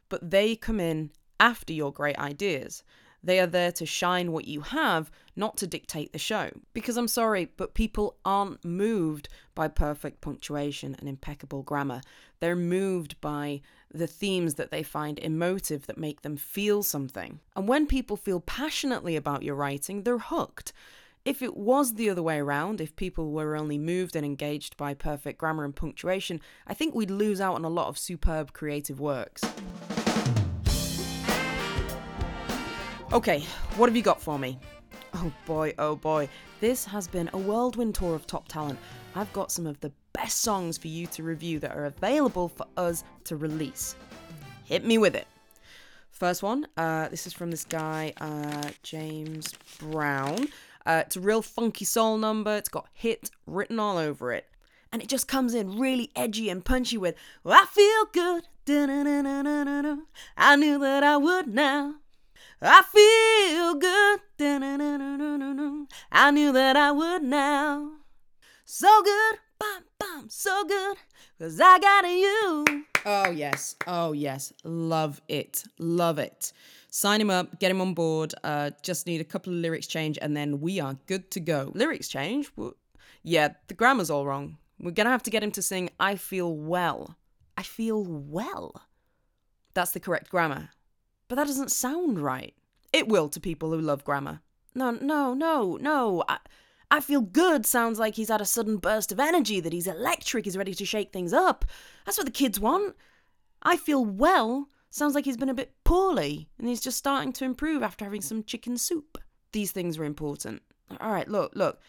But 0.09 0.31
they 0.31 0.55
come 0.55 0.79
in 0.79 1.11
after 1.39 1.71
your 1.71 1.93
great 1.93 2.17
ideas. 2.17 2.83
They 3.23 3.39
are 3.39 3.47
there 3.47 3.71
to 3.73 3.85
shine 3.85 4.31
what 4.31 4.45
you 4.45 4.61
have, 4.61 5.11
not 5.35 5.57
to 5.57 5.67
dictate 5.67 6.11
the 6.11 6.19
show. 6.19 6.49
Because 6.73 6.97
I'm 6.97 7.07
sorry, 7.07 7.51
but 7.57 7.73
people 7.73 8.17
aren't 8.25 8.65
moved 8.65 9.29
by 9.53 9.67
perfect 9.67 10.21
punctuation 10.21 10.95
and 10.99 11.07
impeccable 11.07 11.61
grammar. 11.61 12.01
They're 12.39 12.55
moved 12.55 13.19
by 13.21 13.61
the 13.93 14.07
themes 14.07 14.55
that 14.55 14.71
they 14.71 14.83
find 14.83 15.19
emotive 15.19 15.85
that 15.87 15.97
make 15.97 16.21
them 16.21 16.37
feel 16.37 16.81
something. 16.81 17.39
And 17.55 17.67
when 17.67 17.85
people 17.85 18.17
feel 18.17 18.39
passionately 18.39 19.15
about 19.15 19.43
your 19.43 19.55
writing, 19.55 20.03
they're 20.03 20.17
hooked. 20.17 20.73
If 21.23 21.43
it 21.43 21.55
was 21.55 21.93
the 21.93 22.09
other 22.09 22.23
way 22.23 22.39
around, 22.39 22.81
if 22.81 22.95
people 22.95 23.31
were 23.31 23.55
only 23.55 23.77
moved 23.77 24.15
and 24.15 24.25
engaged 24.25 24.75
by 24.75 24.95
perfect 24.95 25.37
grammar 25.37 25.63
and 25.63 25.75
punctuation, 25.75 26.41
I 26.65 26.73
think 26.73 26.95
we'd 26.95 27.11
lose 27.11 27.39
out 27.39 27.53
on 27.55 27.65
a 27.65 27.69
lot 27.69 27.89
of 27.89 27.99
superb 27.99 28.53
creative 28.53 28.99
works. 28.99 29.43
Okay, 33.13 33.43
what 33.75 33.89
have 33.89 33.95
you 33.97 34.01
got 34.01 34.21
for 34.21 34.39
me? 34.39 34.57
Oh 35.15 35.33
boy, 35.45 35.73
oh 35.77 35.97
boy. 35.97 36.29
This 36.61 36.85
has 36.85 37.09
been 37.09 37.29
a 37.33 37.37
whirlwind 37.37 37.93
tour 37.93 38.15
of 38.15 38.25
top 38.25 38.47
talent. 38.47 38.79
I've 39.15 39.33
got 39.33 39.51
some 39.51 39.67
of 39.67 39.77
the 39.81 39.91
best 40.13 40.39
songs 40.39 40.77
for 40.77 40.87
you 40.87 41.07
to 41.07 41.21
review 41.21 41.59
that 41.59 41.75
are 41.75 41.83
available 41.83 42.47
for 42.47 42.65
us 42.77 43.03
to 43.25 43.35
release. 43.35 43.97
Hit 44.63 44.85
me 44.85 44.97
with 44.97 45.13
it. 45.17 45.27
First 46.09 46.41
one, 46.41 46.67
uh, 46.77 47.09
this 47.09 47.27
is 47.27 47.33
from 47.33 47.51
this 47.51 47.65
guy, 47.65 48.13
uh, 48.21 48.69
James 48.81 49.55
Brown. 49.79 50.47
Uh, 50.85 51.03
it's 51.05 51.17
a 51.17 51.19
real 51.19 51.41
funky 51.41 51.83
soul 51.83 52.17
number. 52.17 52.55
It's 52.55 52.69
got 52.69 52.87
hit 52.93 53.29
written 53.45 53.77
all 53.77 53.97
over 53.97 54.31
it. 54.31 54.45
And 54.93 55.01
it 55.01 55.09
just 55.09 55.27
comes 55.27 55.53
in 55.53 55.77
really 55.77 56.11
edgy 56.15 56.49
and 56.49 56.63
punchy 56.63 56.97
with, 56.97 57.15
well, 57.43 57.61
I 57.61 57.65
feel 57.65 58.05
good. 58.13 58.47
I 60.37 60.55
knew 60.55 60.79
that 60.79 61.03
I 61.03 61.17
would 61.17 61.47
now. 61.53 61.95
I 62.63 62.83
feel 62.83 63.73
good. 63.75 64.19
I 66.11 66.29
knew 66.31 66.51
that 66.51 66.77
I 66.77 66.91
would 66.91 67.23
now. 67.23 67.91
So 68.65 69.01
good, 69.03 69.39
bum, 69.59 69.83
bum, 69.99 70.29
so 70.29 70.63
good, 70.65 70.97
cause 71.39 71.59
I 71.59 71.79
got 71.79 72.05
you. 72.05 72.85
Oh, 73.03 73.31
yes. 73.31 73.75
Oh, 73.87 74.11
yes. 74.11 74.53
Love 74.63 75.21
it. 75.27 75.63
Love 75.79 76.19
it. 76.19 76.53
Sign 76.91 77.19
him 77.19 77.31
up, 77.31 77.59
get 77.59 77.71
him 77.71 77.81
on 77.81 77.95
board. 77.95 78.35
Uh, 78.43 78.69
just 78.83 79.07
need 79.07 79.21
a 79.21 79.25
couple 79.25 79.51
of 79.51 79.57
lyrics 79.57 79.87
change, 79.87 80.19
and 80.21 80.37
then 80.37 80.61
we 80.61 80.79
are 80.79 80.97
good 81.07 81.31
to 81.31 81.39
go. 81.39 81.71
Lyrics 81.73 82.09
change? 82.09 82.51
Yeah, 83.23 83.55
the 83.69 83.73
grammar's 83.73 84.11
all 84.11 84.25
wrong. 84.27 84.57
We're 84.79 84.91
gonna 84.91 85.09
have 85.09 85.23
to 85.23 85.31
get 85.31 85.43
him 85.43 85.51
to 85.51 85.61
sing 85.63 85.89
I 85.99 86.15
Feel 86.15 86.55
Well. 86.55 87.15
I 87.57 87.63
feel 87.63 88.03
well. 88.03 88.83
That's 89.73 89.91
the 89.91 89.99
correct 89.99 90.29
grammar. 90.29 90.69
But 91.31 91.37
that 91.37 91.47
doesn't 91.47 91.71
sound 91.71 92.19
right. 92.19 92.53
It 92.91 93.07
will 93.07 93.29
to 93.29 93.39
people 93.39 93.71
who 93.71 93.79
love 93.79 94.03
grammar. 94.03 94.41
No, 94.75 94.91
no, 94.91 95.33
no, 95.33 95.77
no. 95.79 96.25
I, 96.27 96.39
I 96.91 96.99
feel 96.99 97.21
good 97.21 97.65
sounds 97.65 97.99
like 97.99 98.15
he's 98.15 98.27
had 98.27 98.41
a 98.41 98.45
sudden 98.45 98.75
burst 98.75 99.13
of 99.13 99.19
energy, 99.21 99.61
that 99.61 99.71
he's 99.71 99.87
electric, 99.87 100.43
he's 100.43 100.57
ready 100.57 100.73
to 100.73 100.85
shake 100.85 101.13
things 101.13 101.31
up. 101.31 101.63
That's 102.05 102.17
what 102.17 102.25
the 102.25 102.33
kids 102.33 102.59
want. 102.59 102.97
I 103.63 103.77
feel 103.77 104.03
well 104.03 104.67
sounds 104.89 105.15
like 105.15 105.23
he's 105.23 105.37
been 105.37 105.47
a 105.47 105.53
bit 105.53 105.73
poorly 105.85 106.49
and 106.59 106.67
he's 106.67 106.81
just 106.81 106.97
starting 106.97 107.31
to 107.31 107.45
improve 107.45 107.81
after 107.81 108.03
having 108.03 108.19
some 108.19 108.43
chicken 108.43 108.75
soup. 108.75 109.17
These 109.53 109.71
things 109.71 109.97
are 109.97 110.03
important. 110.03 110.61
All 110.99 111.13
right, 111.13 111.29
look, 111.29 111.53
look. 111.55 111.79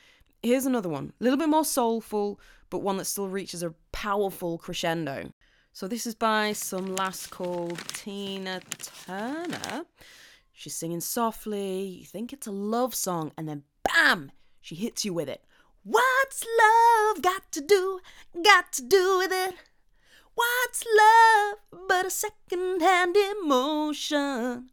Here's 0.44 0.66
another 0.66 0.88
one. 0.88 1.14
A 1.20 1.24
little 1.24 1.36
bit 1.36 1.48
more 1.48 1.64
soulful, 1.64 2.38
but 2.70 2.82
one 2.82 2.96
that 2.98 3.06
still 3.06 3.26
reaches 3.26 3.64
a 3.64 3.74
powerful 3.90 4.56
crescendo. 4.56 5.32
So 5.74 5.88
this 5.88 6.06
is 6.06 6.14
by 6.14 6.52
some 6.52 6.94
lass 6.94 7.26
called 7.26 7.78
Tina 7.88 8.60
Turner. 9.06 9.86
She's 10.52 10.76
singing 10.76 11.00
softly. 11.00 11.82
You 11.82 12.04
think 12.04 12.32
it's 12.32 12.46
a 12.46 12.52
love 12.52 12.94
song, 12.94 13.32
and 13.38 13.48
then 13.48 13.62
bam, 13.82 14.32
she 14.60 14.74
hits 14.74 15.04
you 15.04 15.14
with 15.14 15.30
it. 15.30 15.42
What's 15.82 16.44
love 16.58 17.22
got 17.22 17.50
to 17.52 17.62
do, 17.62 18.00
got 18.44 18.72
to 18.74 18.82
do 18.82 19.18
with 19.18 19.32
it? 19.32 19.54
What's 20.34 20.84
love 20.96 21.88
but 21.88 22.06
a 22.06 22.10
second-hand 22.10 23.16
emotion? 23.16 24.70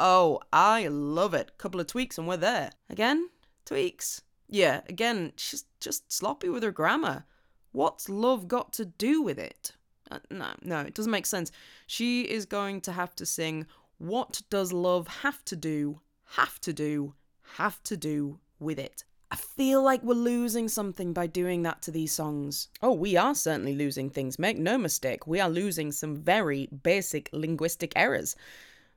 Oh, 0.00 0.40
I 0.52 0.88
love 0.88 1.32
it. 1.32 1.58
Couple 1.58 1.80
of 1.80 1.86
tweaks 1.86 2.18
and 2.18 2.26
we're 2.26 2.36
there. 2.36 2.70
Again, 2.88 3.30
tweaks. 3.64 4.22
Yeah, 4.48 4.80
again, 4.88 5.32
she's 5.36 5.64
just 5.78 6.12
sloppy 6.12 6.48
with 6.48 6.64
her 6.64 6.72
grammar. 6.72 7.24
What's 7.70 8.08
love 8.08 8.48
got 8.48 8.72
to 8.74 8.84
do 8.84 9.22
with 9.22 9.38
it? 9.38 9.72
Uh, 10.10 10.18
no, 10.30 10.48
no, 10.62 10.80
it 10.80 10.94
doesn't 10.94 11.12
make 11.12 11.26
sense. 11.26 11.52
She 11.86 12.22
is 12.22 12.46
going 12.46 12.80
to 12.82 12.92
have 12.92 13.14
to 13.16 13.26
sing 13.26 13.66
What 13.98 14.42
Does 14.50 14.72
Love 14.72 15.06
Have 15.08 15.44
to 15.46 15.56
Do, 15.56 16.00
Have 16.36 16.60
to 16.62 16.72
Do, 16.72 17.14
Have 17.56 17.82
to 17.84 17.96
Do 17.96 18.40
with 18.58 18.78
It. 18.78 19.04
I 19.30 19.36
feel 19.36 19.82
like 19.82 20.02
we're 20.02 20.14
losing 20.14 20.68
something 20.68 21.12
by 21.12 21.28
doing 21.28 21.62
that 21.62 21.82
to 21.82 21.92
these 21.92 22.12
songs. 22.12 22.68
Oh, 22.82 22.92
we 22.92 23.16
are 23.16 23.34
certainly 23.34 23.76
losing 23.76 24.10
things. 24.10 24.40
Make 24.40 24.58
no 24.58 24.76
mistake, 24.76 25.26
we 25.26 25.38
are 25.38 25.48
losing 25.48 25.92
some 25.92 26.16
very 26.16 26.68
basic 26.82 27.30
linguistic 27.32 27.92
errors. 27.94 28.34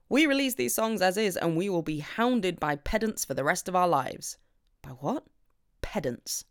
We 0.10 0.26
release 0.26 0.56
these 0.56 0.74
songs 0.76 1.02
as 1.02 1.18
is, 1.18 1.38
and 1.38 1.56
we 1.56 1.70
will 1.70 1.84
be 1.84 2.00
hounded 2.00 2.60
by 2.60 2.78
pedants 2.78 3.26
for 3.26 3.36
the 3.36 3.44
rest 3.44 3.68
of 3.68 3.76
our 3.76 3.88
lives. 3.88 4.38
By 4.82 4.90
what? 4.90 5.24
Pedants. 5.82 6.46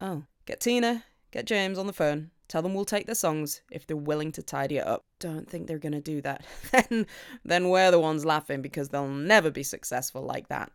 Oh. 0.00 0.24
Get 0.46 0.60
Tina, 0.60 1.04
get 1.30 1.46
James 1.46 1.78
on 1.78 1.86
the 1.86 1.92
phone. 1.92 2.32
Tell 2.50 2.62
them 2.62 2.74
we'll 2.74 2.84
take 2.84 3.06
their 3.06 3.14
songs 3.14 3.62
if 3.70 3.86
they're 3.86 3.96
willing 3.96 4.32
to 4.32 4.42
tidy 4.42 4.78
it 4.78 4.86
up. 4.86 5.04
Don't 5.20 5.48
think 5.48 5.68
they're 5.68 5.78
gonna 5.78 6.00
do 6.00 6.20
that. 6.22 6.44
then 6.72 7.06
then 7.44 7.68
we're 7.68 7.92
the 7.92 8.00
ones 8.00 8.24
laughing 8.24 8.60
because 8.60 8.88
they'll 8.88 9.06
never 9.06 9.52
be 9.52 9.62
successful 9.62 10.22
like 10.22 10.48
that. 10.48 10.72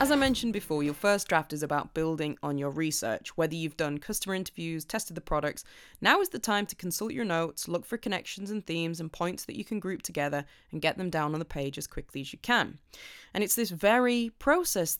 As 0.00 0.12
I 0.12 0.16
mentioned 0.16 0.52
before, 0.52 0.84
your 0.84 0.94
first 0.94 1.26
draft 1.26 1.52
is 1.52 1.64
about 1.64 1.92
building 1.92 2.38
on 2.40 2.56
your 2.56 2.70
research. 2.70 3.36
Whether 3.36 3.56
you've 3.56 3.76
done 3.76 3.98
customer 3.98 4.36
interviews, 4.36 4.84
tested 4.84 5.16
the 5.16 5.20
products, 5.20 5.64
now 6.00 6.20
is 6.20 6.28
the 6.28 6.38
time 6.38 6.66
to 6.66 6.76
consult 6.76 7.12
your 7.12 7.24
notes, 7.24 7.66
look 7.66 7.84
for 7.84 7.96
connections 7.96 8.52
and 8.52 8.64
themes 8.64 9.00
and 9.00 9.10
points 9.10 9.44
that 9.46 9.56
you 9.56 9.64
can 9.64 9.80
group 9.80 10.02
together 10.02 10.44
and 10.70 10.82
get 10.82 10.98
them 10.98 11.10
down 11.10 11.32
on 11.32 11.40
the 11.40 11.44
page 11.44 11.78
as 11.78 11.88
quickly 11.88 12.20
as 12.20 12.32
you 12.32 12.38
can. 12.40 12.78
And 13.32 13.42
it's 13.42 13.56
this 13.56 13.70
very 13.70 14.30
process 14.38 14.98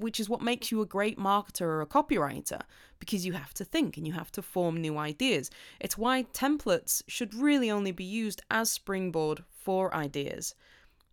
which 0.00 0.20
is 0.20 0.28
what 0.28 0.42
makes 0.42 0.70
you 0.70 0.80
a 0.80 0.86
great 0.86 1.18
marketer 1.18 1.62
or 1.62 1.80
a 1.80 1.86
copywriter 1.86 2.60
because 2.98 3.26
you 3.26 3.32
have 3.32 3.52
to 3.54 3.64
think 3.64 3.96
and 3.96 4.06
you 4.06 4.12
have 4.12 4.32
to 4.32 4.42
form 4.42 4.80
new 4.80 4.96
ideas. 4.96 5.50
It's 5.80 5.98
why 5.98 6.24
templates 6.32 7.02
should 7.06 7.34
really 7.34 7.70
only 7.70 7.92
be 7.92 8.04
used 8.04 8.42
as 8.50 8.70
springboard 8.70 9.44
for 9.50 9.94
ideas. 9.94 10.54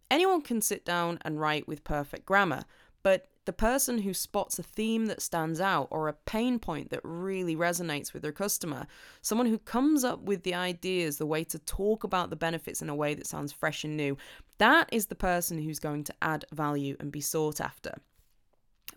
Anyone 0.09 0.41
can 0.41 0.61
sit 0.61 0.85
down 0.85 1.19
and 1.21 1.39
write 1.39 1.67
with 1.67 1.83
perfect 1.83 2.25
grammar, 2.25 2.65
but 3.03 3.27
the 3.45 3.53
person 3.53 3.99
who 3.99 4.13
spots 4.13 4.59
a 4.59 4.63
theme 4.63 5.07
that 5.07 5.21
stands 5.21 5.59
out 5.59 5.87
or 5.89 6.07
a 6.07 6.13
pain 6.13 6.59
point 6.59 6.91
that 6.91 6.99
really 7.03 7.55
resonates 7.55 8.13
with 8.13 8.21
their 8.21 8.31
customer, 8.31 8.85
someone 9.21 9.47
who 9.47 9.57
comes 9.57 10.03
up 10.03 10.21
with 10.21 10.43
the 10.43 10.53
ideas, 10.53 11.17
the 11.17 11.25
way 11.25 11.43
to 11.45 11.57
talk 11.59 12.03
about 12.03 12.29
the 12.29 12.35
benefits 12.35 12.81
in 12.81 12.89
a 12.89 12.95
way 12.95 13.13
that 13.15 13.25
sounds 13.25 13.51
fresh 13.51 13.83
and 13.83 13.97
new, 13.97 14.15
that 14.59 14.87
is 14.91 15.07
the 15.07 15.15
person 15.15 15.57
who's 15.57 15.79
going 15.79 16.03
to 16.03 16.13
add 16.21 16.45
value 16.53 16.95
and 16.99 17.11
be 17.11 17.21
sought 17.21 17.59
after. 17.59 17.95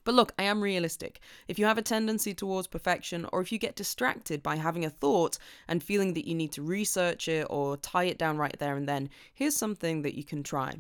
But 0.05 0.15
look, 0.15 0.33
I 0.39 0.45
am 0.45 0.63
realistic. 0.63 1.21
If 1.49 1.59
you 1.59 1.67
have 1.67 1.79
a 1.79 1.83
tendency 1.83 2.35
towards 2.35 2.67
perfection, 2.67 3.27
or 3.33 3.41
if 3.41 3.51
you 3.51 3.59
get 3.59 3.75
distracted 3.75 4.43
by 4.43 4.57
having 4.57 4.85
a 4.85 4.91
thought 4.91 5.39
and 5.67 5.83
feeling 5.83 6.15
that 6.15 6.29
you 6.29 6.35
need 6.35 6.53
to 6.53 6.63
research 6.63 7.27
it 7.27 7.47
or 7.51 7.79
tie 7.79 8.05
it 8.05 8.19
down 8.19 8.37
right 8.37 8.57
there 8.59 8.77
and 8.77 8.89
then, 8.89 9.11
here's 9.33 9.57
something 9.57 10.03
that 10.03 10.15
you 10.15 10.25
can 10.25 10.43
try. 10.43 10.75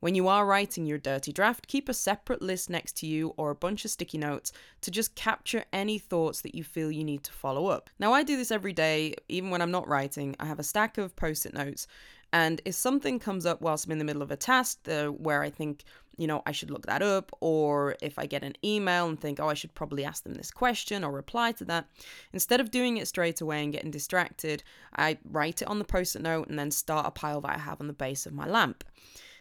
When 0.00 0.14
you 0.14 0.28
are 0.28 0.44
writing 0.44 0.84
your 0.84 0.98
dirty 0.98 1.32
draft, 1.32 1.68
keep 1.68 1.88
a 1.88 1.94
separate 1.94 2.42
list 2.42 2.68
next 2.68 2.98
to 2.98 3.06
you 3.06 3.32
or 3.38 3.50
a 3.50 3.54
bunch 3.54 3.84
of 3.84 3.90
sticky 3.90 4.18
notes 4.18 4.52
to 4.82 4.90
just 4.90 5.14
capture 5.14 5.64
any 5.72 5.98
thoughts 5.98 6.42
that 6.42 6.54
you 6.54 6.64
feel 6.64 6.92
you 6.92 7.02
need 7.02 7.24
to 7.24 7.32
follow 7.32 7.68
up. 7.68 7.88
Now, 7.98 8.12
I 8.12 8.22
do 8.22 8.36
this 8.36 8.50
every 8.50 8.74
day, 8.74 9.14
even 9.28 9.48
when 9.48 9.62
I'm 9.62 9.70
not 9.70 9.88
writing. 9.88 10.36
I 10.38 10.44
have 10.44 10.58
a 10.58 10.64
stack 10.64 10.98
of 10.98 11.16
post 11.16 11.46
it 11.46 11.54
notes, 11.54 11.86
and 12.32 12.60
if 12.64 12.74
something 12.74 13.18
comes 13.18 13.46
up 13.46 13.60
whilst 13.60 13.86
I'm 13.86 13.92
in 13.92 13.98
the 13.98 14.04
middle 14.04 14.22
of 14.22 14.30
a 14.30 14.36
task 14.36 14.80
where 14.86 15.42
I 15.42 15.50
think, 15.50 15.84
you 16.18 16.26
know, 16.26 16.42
I 16.46 16.52
should 16.52 16.70
look 16.70 16.86
that 16.86 17.02
up, 17.02 17.30
or 17.40 17.96
if 18.00 18.18
I 18.18 18.26
get 18.26 18.42
an 18.42 18.54
email 18.64 19.06
and 19.08 19.20
think, 19.20 19.38
oh, 19.38 19.48
I 19.48 19.54
should 19.54 19.74
probably 19.74 20.04
ask 20.04 20.22
them 20.22 20.34
this 20.34 20.50
question 20.50 21.04
or 21.04 21.12
reply 21.12 21.52
to 21.52 21.64
that, 21.66 21.86
instead 22.32 22.60
of 22.60 22.70
doing 22.70 22.96
it 22.96 23.06
straight 23.06 23.40
away 23.40 23.62
and 23.62 23.72
getting 23.72 23.90
distracted, 23.90 24.62
I 24.96 25.18
write 25.24 25.62
it 25.62 25.68
on 25.68 25.78
the 25.78 25.84
post 25.84 26.16
it 26.16 26.22
note 26.22 26.48
and 26.48 26.58
then 26.58 26.70
start 26.70 27.06
a 27.06 27.10
pile 27.10 27.40
that 27.42 27.56
I 27.56 27.58
have 27.58 27.80
on 27.80 27.86
the 27.86 27.92
base 27.92 28.26
of 28.26 28.32
my 28.32 28.46
lamp. 28.46 28.82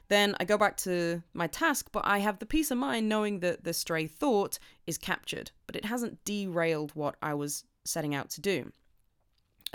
Then 0.07 0.35
I 0.39 0.45
go 0.45 0.57
back 0.57 0.77
to 0.77 1.23
my 1.33 1.47
task, 1.47 1.89
but 1.91 2.05
I 2.05 2.19
have 2.19 2.39
the 2.39 2.45
peace 2.45 2.69
of 2.69 2.77
mind 2.77 3.09
knowing 3.09 3.39
that 3.39 3.63
the 3.63 3.73
stray 3.73 4.05
thought 4.05 4.59
is 4.85 4.97
captured, 4.99 5.51
but 5.65 5.75
it 5.75 5.85
hasn't 5.85 6.23
derailed 6.25 6.91
what 6.91 7.15
I 7.21 7.33
was 7.33 7.63
setting 7.85 8.13
out 8.13 8.29
to 8.31 8.41
do. 8.41 8.71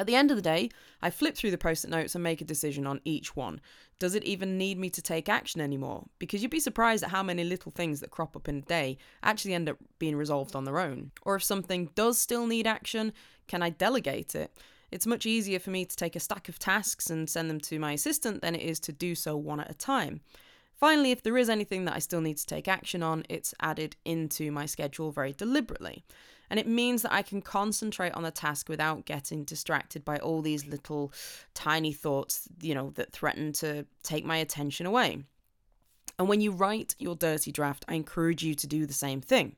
At 0.00 0.06
the 0.06 0.14
end 0.14 0.30
of 0.30 0.38
the 0.38 0.42
day, 0.42 0.70
I 1.02 1.10
flip 1.10 1.36
through 1.36 1.50
the 1.50 1.58
post 1.58 1.84
it 1.84 1.90
notes 1.90 2.14
and 2.14 2.24
make 2.24 2.40
a 2.40 2.46
decision 2.46 2.86
on 2.86 3.02
each 3.04 3.36
one. 3.36 3.60
Does 3.98 4.14
it 4.14 4.24
even 4.24 4.56
need 4.56 4.78
me 4.78 4.88
to 4.88 5.02
take 5.02 5.28
action 5.28 5.60
anymore? 5.60 6.06
Because 6.18 6.40
you'd 6.40 6.50
be 6.50 6.58
surprised 6.58 7.04
at 7.04 7.10
how 7.10 7.22
many 7.22 7.44
little 7.44 7.70
things 7.70 8.00
that 8.00 8.10
crop 8.10 8.34
up 8.34 8.48
in 8.48 8.56
a 8.56 8.62
day 8.62 8.96
actually 9.22 9.52
end 9.52 9.68
up 9.68 9.76
being 9.98 10.16
resolved 10.16 10.56
on 10.56 10.64
their 10.64 10.78
own. 10.78 11.10
Or 11.20 11.34
if 11.36 11.44
something 11.44 11.90
does 11.94 12.18
still 12.18 12.46
need 12.46 12.66
action, 12.66 13.12
can 13.46 13.62
I 13.62 13.68
delegate 13.68 14.34
it? 14.34 14.56
It's 14.90 15.06
much 15.06 15.26
easier 15.26 15.58
for 15.58 15.68
me 15.68 15.84
to 15.84 15.94
take 15.94 16.16
a 16.16 16.20
stack 16.20 16.48
of 16.48 16.58
tasks 16.58 17.10
and 17.10 17.28
send 17.28 17.50
them 17.50 17.60
to 17.60 17.78
my 17.78 17.92
assistant 17.92 18.40
than 18.40 18.54
it 18.54 18.62
is 18.62 18.80
to 18.80 18.92
do 18.92 19.14
so 19.14 19.36
one 19.36 19.60
at 19.60 19.70
a 19.70 19.74
time. 19.74 20.22
Finally, 20.72 21.10
if 21.10 21.22
there 21.22 21.36
is 21.36 21.50
anything 21.50 21.84
that 21.84 21.94
I 21.94 21.98
still 21.98 22.22
need 22.22 22.38
to 22.38 22.46
take 22.46 22.68
action 22.68 23.02
on, 23.02 23.24
it's 23.28 23.52
added 23.60 23.96
into 24.06 24.50
my 24.50 24.64
schedule 24.64 25.12
very 25.12 25.34
deliberately. 25.34 26.06
And 26.50 26.58
it 26.58 26.66
means 26.66 27.02
that 27.02 27.12
I 27.12 27.22
can 27.22 27.40
concentrate 27.40 28.12
on 28.12 28.24
the 28.24 28.32
task 28.32 28.68
without 28.68 29.06
getting 29.06 29.44
distracted 29.44 30.04
by 30.04 30.18
all 30.18 30.42
these 30.42 30.66
little 30.66 31.12
tiny 31.54 31.92
thoughts, 31.92 32.48
you 32.60 32.74
know, 32.74 32.90
that 32.96 33.12
threaten 33.12 33.52
to 33.54 33.86
take 34.02 34.24
my 34.24 34.36
attention 34.36 34.84
away. 34.84 35.22
And 36.18 36.28
when 36.28 36.40
you 36.40 36.50
write 36.50 36.96
your 36.98 37.14
dirty 37.14 37.52
draft, 37.52 37.84
I 37.88 37.94
encourage 37.94 38.42
you 38.42 38.54
to 38.56 38.66
do 38.66 38.84
the 38.84 38.92
same 38.92 39.20
thing. 39.20 39.56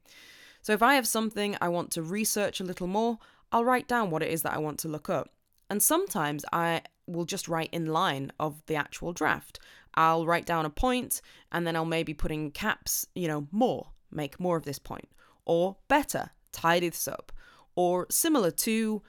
So 0.61 0.73
if 0.73 0.83
I 0.83 0.95
have 0.95 1.09
something 1.09 1.57
I 1.61 1.69
want 1.71 1.91
to 1.93 2.03
research 2.03 2.61
a 2.61 2.65
little 2.65 2.87
more, 2.87 3.19
I'll 3.51 3.65
write 3.65 3.89
down 3.89 4.11
what 4.11 4.23
it 4.23 4.31
is 4.31 4.43
that 4.43 4.55
I 4.55 4.59
want 4.59 4.79
to 4.81 4.89
look 4.89 5.11
up. 5.11 5.31
And 5.69 5.83
sometimes 5.83 6.45
I 6.53 6.83
will 7.07 7.25
just 7.25 7.49
write 7.49 7.71
in 7.73 7.87
line 7.87 8.33
of 8.39 8.63
the 8.67 8.77
actual 8.77 9.13
draft. 9.13 9.59
I'll 9.95 10.27
write 10.27 10.47
down 10.47 10.67
a 10.67 10.71
point 10.71 11.21
and 11.51 11.67
then 11.67 11.75
I'll 11.75 11.85
maybe 11.85 12.15
put 12.15 12.31
in 12.31 12.51
caps, 12.51 13.07
you 13.15 13.29
know, 13.29 13.49
more, 13.51 13.89
make 14.11 14.39
more 14.39 14.57
of 14.57 14.65
this 14.65 14.79
point, 14.79 15.09
or 15.45 15.77
better, 15.89 16.31
tidy 16.53 16.89
this 16.89 17.09
up, 17.09 17.33
or 17.75 18.07
similar 18.11 18.51
to 18.51 19.03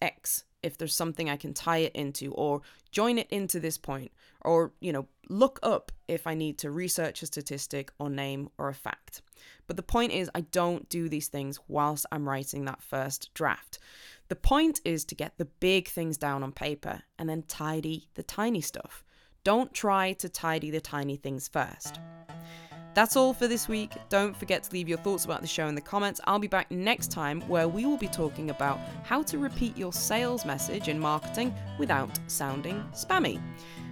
X 0.00 0.44
if 0.62 0.78
there's 0.78 0.94
something 0.94 1.28
I 1.28 1.36
can 1.36 1.54
tie 1.54 1.78
it 1.78 1.92
into, 1.94 2.32
or 2.32 2.62
join 2.92 3.18
it 3.18 3.26
into 3.30 3.58
this 3.58 3.78
point, 3.78 4.12
or, 4.42 4.72
you 4.80 4.92
know, 4.92 5.08
look 5.28 5.58
up 5.62 5.90
if 6.06 6.26
I 6.26 6.34
need 6.34 6.58
to 6.58 6.70
research 6.70 7.22
a 7.22 7.26
statistic 7.26 7.92
or 7.98 8.08
name 8.08 8.48
or 8.58 8.68
a 8.68 8.74
fact. 8.74 9.22
But 9.66 9.76
the 9.76 9.82
point 9.82 10.12
is, 10.12 10.30
I 10.34 10.42
don't 10.42 10.88
do 10.88 11.08
these 11.08 11.28
things 11.28 11.58
whilst 11.66 12.06
I'm 12.12 12.28
writing 12.28 12.64
that 12.64 12.82
first 12.82 13.30
draft. 13.34 13.78
The 14.28 14.36
point 14.36 14.80
is 14.84 15.04
to 15.06 15.14
get 15.14 15.36
the 15.36 15.46
big 15.46 15.88
things 15.88 16.16
down 16.16 16.42
on 16.42 16.52
paper 16.52 17.02
and 17.18 17.28
then 17.28 17.42
tidy 17.48 18.08
the 18.14 18.22
tiny 18.22 18.60
stuff. 18.60 19.02
Don't 19.44 19.74
try 19.74 20.12
to 20.14 20.28
tidy 20.28 20.70
the 20.70 20.80
tiny 20.80 21.16
things 21.16 21.48
first. 21.48 21.98
That's 22.94 23.16
all 23.16 23.32
for 23.32 23.48
this 23.48 23.68
week. 23.68 23.92
Don't 24.10 24.36
forget 24.36 24.64
to 24.64 24.72
leave 24.72 24.88
your 24.88 24.98
thoughts 24.98 25.24
about 25.24 25.40
the 25.40 25.46
show 25.46 25.66
in 25.66 25.74
the 25.74 25.80
comments. 25.80 26.20
I'll 26.24 26.38
be 26.38 26.46
back 26.46 26.70
next 26.70 27.10
time 27.10 27.40
where 27.48 27.66
we 27.66 27.86
will 27.86 27.96
be 27.96 28.08
talking 28.08 28.50
about 28.50 28.78
how 29.02 29.22
to 29.22 29.38
repeat 29.38 29.76
your 29.78 29.94
sales 29.94 30.44
message 30.44 30.88
in 30.88 30.98
marketing 30.98 31.54
without 31.78 32.10
sounding 32.26 32.84
spammy. 32.92 33.40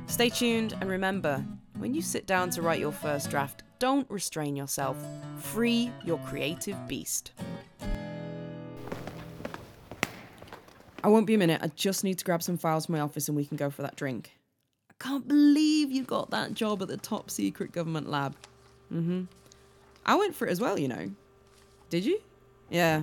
Stay 0.07 0.29
tuned 0.29 0.75
and 0.81 0.91
remember 0.91 1.43
when 1.79 1.95
you 1.95 2.03
sit 2.03 2.27
down 2.27 2.51
to 2.51 2.63
write 2.63 2.79
your 2.79 2.93
first 2.93 3.31
draft, 3.31 3.63
don't 3.79 4.11
restrain 4.11 4.55
yourself. 4.55 4.99
Free 5.39 5.91
your 6.05 6.19
creative 6.19 6.77
beast. 6.87 7.33
I 11.03 11.09
won't 11.09 11.27
be 11.27 11.33
a 11.33 11.39
minute. 11.39 11.63
I 11.63 11.69
just 11.69 12.05
need 12.05 12.19
to 12.19 12.25
grab 12.27 12.43
some 12.43 12.59
files 12.59 12.85
from 12.85 12.97
my 12.97 13.01
office 13.01 13.29
and 13.29 13.37
we 13.37 13.47
can 13.47 13.57
go 13.57 13.71
for 13.71 13.81
that 13.81 13.97
drink. 13.97 14.33
I 14.91 14.95
can't 15.03 15.27
believe 15.27 15.91
you 15.91 16.03
got 16.03 16.29
that 16.33 16.53
job 16.53 16.83
at 16.83 16.89
the 16.89 16.99
top 16.99 17.31
secret 17.31 17.73
government 17.73 18.11
lab. 18.11 18.37
Mm-hmm. 18.93 19.23
I 20.05 20.15
went 20.15 20.35
for 20.35 20.47
it 20.47 20.51
as 20.51 20.61
well, 20.61 20.79
you 20.79 20.89
know. 20.89 21.11
Did 21.91 22.05
you? 22.05 22.21
Yeah. 22.71 23.03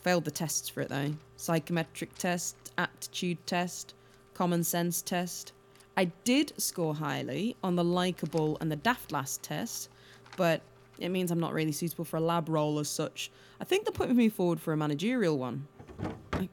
Failed 0.00 0.24
the 0.24 0.30
tests 0.30 0.68
for 0.68 0.80
it 0.80 0.88
though. 0.88 1.14
Psychometric 1.36 2.16
test, 2.16 2.56
aptitude 2.78 3.38
test, 3.46 3.94
common 4.34 4.64
sense 4.64 5.02
test. 5.02 5.52
I 5.96 6.06
did 6.24 6.52
score 6.60 6.94
highly 6.94 7.56
on 7.62 7.76
the 7.76 7.84
likable 7.84 8.58
and 8.60 8.70
the 8.70 8.76
daft 8.76 9.12
last 9.12 9.42
test, 9.42 9.88
but 10.36 10.60
it 10.98 11.08
means 11.08 11.30
I'm 11.30 11.40
not 11.40 11.52
really 11.52 11.72
suitable 11.72 12.04
for 12.04 12.18
a 12.18 12.20
lab 12.20 12.48
role 12.48 12.78
as 12.78 12.88
such. 12.88 13.30
I 13.60 13.64
think 13.64 13.84
they're 13.84 13.92
putting 13.92 14.16
me 14.16 14.28
forward 14.28 14.60
for 14.60 14.72
a 14.72 14.76
managerial 14.76 15.38
one. 15.38 15.66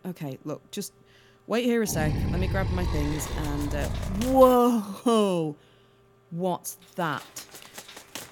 Okay, 0.05 0.38
look, 0.45 0.69
just 0.72 0.93
wait 1.48 1.65
here 1.65 1.81
a 1.81 1.88
sec. 1.88 2.13
Let 2.31 2.39
me 2.39 2.48
grab 2.48 2.69
my 2.72 2.86
things 2.86 3.27
and. 3.38 3.75
Uh, 3.75 3.89
whoa! 4.29 5.55
What's 6.31 6.77
that? 6.95 7.24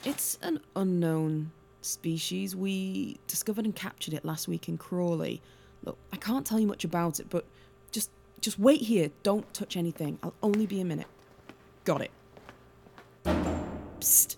It's 0.04 0.40
an 0.42 0.60
unknown 0.76 1.52
species. 1.82 2.56
We 2.56 3.20
discovered 3.28 3.66
and 3.66 3.76
captured 3.76 4.16
it 4.16 4.26
last 4.26 4.48
week 4.48 4.68
in 4.68 4.78
Crawley. 4.78 5.42
Look, 5.84 5.98
I 6.12 6.18
can't 6.18 6.44
tell 6.46 6.60
you 6.60 6.66
much 6.66 6.84
about 6.84 7.20
it, 7.20 7.30
but 7.30 7.46
just 7.92 8.10
just 8.40 8.58
wait 8.58 8.82
here. 8.82 9.12
Don't 9.22 9.52
touch 9.54 9.78
anything. 9.78 10.18
I'll 10.24 10.34
only 10.42 10.66
be 10.66 10.82
a 10.82 10.86
minute. 10.86 11.06
Got 11.84 12.02
it. 12.02 12.12
Psst. 14.00 14.38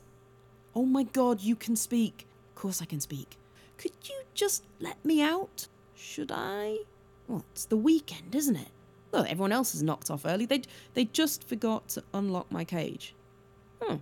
Oh 0.75 0.86
my 0.86 1.03
god, 1.03 1.39
you 1.39 1.55
can 1.55 1.77
speak. 1.77 2.27
Of 2.50 2.55
course 2.62 2.82
I 2.82 2.86
can 2.86 3.00
speak. 3.00 3.38
Could 3.77 3.93
you 4.03 4.24
just 4.34 4.65
let 4.82 5.03
me 5.05 5.22
out? 5.22 5.67
Should 5.96 6.32
I? 6.34 6.79
Well, 7.29 7.46
it's 7.53 7.65
the 7.65 7.77
weekend, 7.77 8.36
isn't 8.36 8.58
it? 8.58 8.70
Well, 9.12 9.24
everyone 9.29 9.53
else 9.53 9.72
has 9.72 9.82
knocked 9.82 10.12
off 10.12 10.25
early. 10.25 10.46
They 10.46 10.63
they 10.93 11.05
just 11.05 11.48
forgot 11.48 11.88
to 11.89 12.03
unlock 12.13 12.51
my 12.51 12.65
cage. 12.65 13.15
Hmm. 13.82 13.98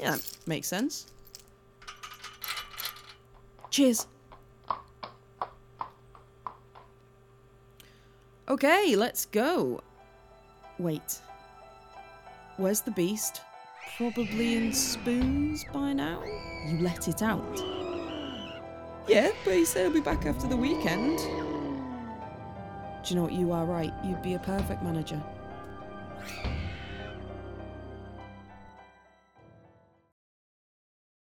Yeah, 0.00 0.12
that 0.12 0.36
makes 0.46 0.66
sense. 0.66 1.06
Cheers. 3.70 4.06
Okay, 8.48 8.96
let's 8.96 9.26
go. 9.26 9.80
Wait. 10.78 11.20
Where's 12.56 12.80
the 12.80 12.90
beast? 12.90 13.42
Probably 13.96 14.56
in 14.56 14.72
spoons 14.72 15.64
by 15.72 15.92
now? 15.92 16.22
You 16.66 16.78
let 16.78 17.06
it 17.06 17.22
out. 17.22 17.58
Yeah, 19.06 19.30
but 19.44 19.54
he 19.54 19.64
said 19.64 19.82
he'll 19.82 19.92
be 19.92 20.00
back 20.00 20.24
after 20.26 20.48
the 20.48 20.56
weekend. 20.56 21.18
Do 21.18 23.10
you 23.10 23.16
know 23.16 23.22
what? 23.22 23.32
You 23.32 23.52
are 23.52 23.64
right. 23.64 23.92
You'd 24.04 24.22
be 24.22 24.34
a 24.34 24.38
perfect 24.38 24.82
manager. 24.82 25.22